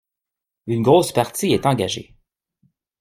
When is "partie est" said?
1.11-1.67